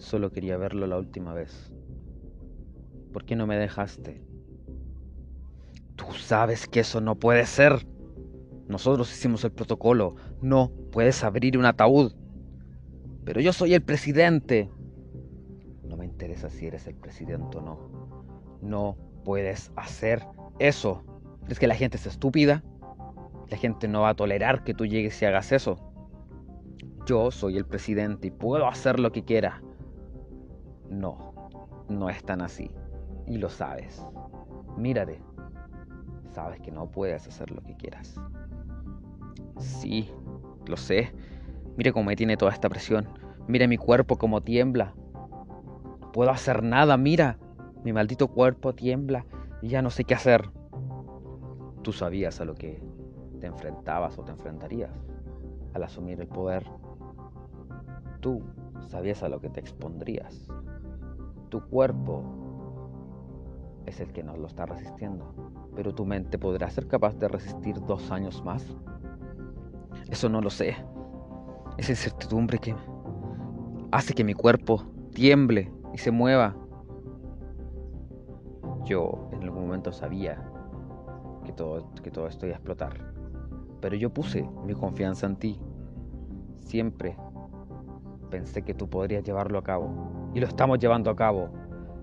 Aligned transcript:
Solo 0.00 0.32
quería 0.32 0.56
verlo 0.56 0.86
la 0.86 0.96
última 0.96 1.34
vez. 1.34 1.70
¿Por 3.12 3.26
qué 3.26 3.36
no 3.36 3.46
me 3.46 3.58
dejaste? 3.58 4.22
Tú 5.94 6.06
sabes 6.14 6.66
que 6.66 6.80
eso 6.80 7.02
no 7.02 7.16
puede 7.16 7.44
ser. 7.44 7.86
Nosotros 8.66 9.12
hicimos 9.12 9.44
el 9.44 9.52
protocolo. 9.52 10.16
No 10.40 10.72
puedes 10.90 11.22
abrir 11.22 11.58
un 11.58 11.66
ataúd. 11.66 12.14
Pero 13.26 13.42
yo 13.42 13.52
soy 13.52 13.74
el 13.74 13.82
presidente. 13.82 14.70
No 15.84 15.98
me 15.98 16.06
interesa 16.06 16.48
si 16.48 16.66
eres 16.66 16.86
el 16.86 16.94
presidente 16.94 17.58
o 17.58 17.60
no. 17.60 17.78
No 18.62 18.96
puedes 19.22 19.70
hacer 19.76 20.26
eso. 20.58 21.04
¿Crees 21.44 21.58
que 21.58 21.66
la 21.66 21.74
gente 21.74 21.98
es 21.98 22.06
estúpida? 22.06 22.64
La 23.48 23.58
gente 23.58 23.86
no 23.86 24.00
va 24.00 24.10
a 24.10 24.16
tolerar 24.16 24.64
que 24.64 24.72
tú 24.72 24.86
llegues 24.86 25.20
y 25.20 25.26
hagas 25.26 25.52
eso. 25.52 25.76
Yo 27.04 27.30
soy 27.30 27.58
el 27.58 27.66
presidente 27.66 28.28
y 28.28 28.30
puedo 28.30 28.66
hacer 28.66 28.98
lo 28.98 29.12
que 29.12 29.24
quiera. 29.24 29.60
No, 30.90 31.32
no 31.88 32.10
es 32.10 32.22
tan 32.24 32.42
así. 32.42 32.70
Y 33.26 33.38
lo 33.38 33.48
sabes. 33.48 34.04
Mírate. 34.76 35.22
Sabes 36.32 36.60
que 36.60 36.70
no 36.70 36.90
puedes 36.90 37.26
hacer 37.26 37.50
lo 37.50 37.62
que 37.62 37.76
quieras. 37.76 38.20
Sí, 39.58 40.10
lo 40.66 40.76
sé. 40.76 41.12
Mira 41.76 41.92
cómo 41.92 42.06
me 42.06 42.16
tiene 42.16 42.36
toda 42.36 42.52
esta 42.52 42.68
presión. 42.68 43.08
Mira 43.46 43.66
mi 43.66 43.76
cuerpo 43.76 44.16
como 44.16 44.42
tiembla. 44.42 44.94
No 46.00 46.12
puedo 46.12 46.30
hacer 46.30 46.62
nada, 46.62 46.96
mira. 46.96 47.38
Mi 47.84 47.92
maldito 47.92 48.28
cuerpo 48.28 48.74
tiembla 48.74 49.24
y 49.62 49.68
ya 49.68 49.82
no 49.82 49.90
sé 49.90 50.04
qué 50.04 50.14
hacer. 50.14 50.50
Tú 51.82 51.92
sabías 51.92 52.40
a 52.40 52.44
lo 52.44 52.54
que 52.54 52.82
te 53.40 53.46
enfrentabas 53.46 54.18
o 54.18 54.24
te 54.24 54.32
enfrentarías 54.32 54.90
al 55.72 55.82
asumir 55.84 56.20
el 56.20 56.28
poder. 56.28 56.64
Tú 58.20 58.42
sabías 58.88 59.22
a 59.22 59.28
lo 59.28 59.40
que 59.40 59.50
te 59.50 59.60
expondrías. 59.60 60.48
Tu 61.48 61.60
cuerpo 61.68 62.22
es 63.86 64.00
el 64.00 64.12
que 64.12 64.22
nos 64.22 64.38
lo 64.38 64.46
está 64.46 64.66
resistiendo, 64.66 65.34
pero 65.74 65.94
tu 65.94 66.04
mente 66.04 66.38
podrá 66.38 66.70
ser 66.70 66.86
capaz 66.86 67.16
de 67.18 67.28
resistir 67.28 67.80
dos 67.86 68.10
años 68.10 68.44
más. 68.44 68.64
Eso 70.10 70.28
no 70.28 70.40
lo 70.40 70.50
sé. 70.50 70.76
Esa 71.76 71.92
incertidumbre 71.92 72.58
que 72.58 72.74
hace 73.90 74.14
que 74.14 74.24
mi 74.24 74.34
cuerpo 74.34 74.84
tiemble 75.12 75.72
y 75.92 75.98
se 75.98 76.10
mueva. 76.10 76.56
Yo 78.84 79.28
en 79.32 79.42
algún 79.42 79.66
momento 79.66 79.92
sabía 79.92 80.42
que 81.44 81.52
todo, 81.52 81.90
que 82.02 82.10
todo 82.10 82.26
esto 82.26 82.46
iba 82.46 82.54
a 82.54 82.58
explotar. 82.58 83.12
Pero 83.80 83.96
yo 83.96 84.10
puse 84.10 84.48
mi 84.66 84.74
confianza 84.74 85.26
en 85.26 85.36
ti. 85.36 85.60
Siempre 86.60 87.16
pensé 88.30 88.62
que 88.62 88.74
tú 88.74 88.88
podrías 88.88 89.24
llevarlo 89.24 89.58
a 89.58 89.62
cabo. 89.62 90.30
Y 90.34 90.40
lo 90.40 90.46
estamos 90.46 90.78
llevando 90.78 91.10
a 91.10 91.16
cabo. 91.16 91.50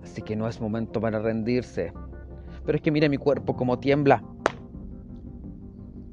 Así 0.03 0.22
que 0.22 0.36
no 0.36 0.47
es 0.47 0.61
momento 0.61 1.02
para 1.02 1.19
rendirse. 1.19 1.94
Pero 2.66 2.75
es 2.75 2.81
que 2.81 2.92
mira 2.92 3.09
mi 3.09 3.17
cuerpo 3.17 3.56
como 3.56 3.80
tiembla. 3.80 4.23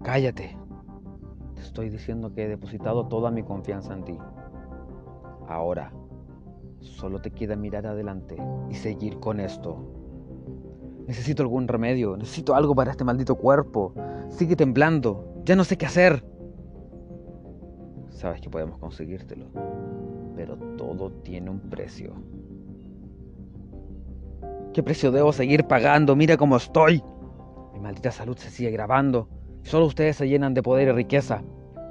Cállate. 0.02 0.56
Te 1.54 1.60
estoy 1.60 1.90
diciendo 1.90 2.32
que 2.32 2.44
he 2.44 2.48
depositado 2.48 3.08
toda 3.08 3.30
mi 3.30 3.42
confianza 3.42 3.92
en 3.94 4.04
ti. 4.04 4.18
Ahora, 5.48 5.92
solo 6.80 7.20
te 7.20 7.30
queda 7.30 7.56
mirar 7.56 7.86
adelante 7.86 8.36
y 8.70 8.74
seguir 8.74 9.18
con 9.18 9.40
esto. 9.40 9.76
Necesito 11.06 11.42
algún 11.42 11.68
remedio, 11.68 12.16
necesito 12.16 12.54
algo 12.54 12.74
para 12.74 12.90
este 12.90 13.04
maldito 13.04 13.34
cuerpo. 13.34 13.94
Sigue 14.30 14.56
temblando, 14.56 15.42
ya 15.44 15.54
no 15.54 15.64
sé 15.64 15.76
qué 15.76 15.86
hacer. 15.86 16.24
Sabes 18.24 18.40
que 18.40 18.48
podemos 18.48 18.78
conseguírtelo, 18.78 19.44
pero 20.34 20.56
todo 20.78 21.10
tiene 21.10 21.50
un 21.50 21.60
precio. 21.60 22.14
¿Qué 24.72 24.82
precio 24.82 25.12
debo 25.12 25.30
seguir 25.30 25.64
pagando? 25.64 26.16
Mira 26.16 26.38
cómo 26.38 26.56
estoy. 26.56 27.02
Mi 27.74 27.80
maldita 27.80 28.10
salud 28.10 28.34
se 28.38 28.48
sigue 28.48 28.70
grabando. 28.70 29.28
Solo 29.60 29.84
ustedes 29.84 30.16
se 30.16 30.26
llenan 30.26 30.54
de 30.54 30.62
poder 30.62 30.88
y 30.88 30.92
riqueza. 30.92 31.42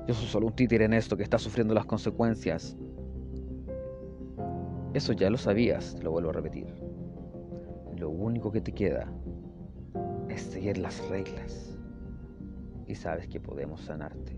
Yo 0.08 0.16
soy 0.16 0.25
solo 0.25 0.47
un 0.47 0.53
títere 0.53 0.85
en 0.85 0.94
esto 0.94 1.16
que 1.16 1.22
está 1.22 1.38
sufriendo 1.38 1.75
las 1.75 1.85
consecuencias. 1.85 2.75
Eso 4.96 5.13
ya 5.13 5.29
lo 5.29 5.38
sabías, 5.38 6.02
lo 6.02 6.09
vuelvo 6.09 6.31
a 6.31 6.34
repetir. 6.34 6.74
Lo 7.96 8.09
único 8.09 8.52
que 8.52 8.62
te 8.62 8.72
queda 8.72 9.08
es 10.29 10.41
seguir 10.41 10.79
las 10.79 11.08
reglas. 11.09 11.78
Y 12.88 12.96
sabes 12.96 13.28
que 13.28 13.40
podemos 13.40 13.81
sanarte. 13.81 14.35